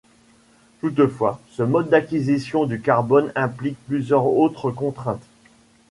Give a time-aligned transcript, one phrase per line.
[0.79, 5.27] Toutefois, ce mode d'acquisition du carbone implique plusieurs autres contraintes.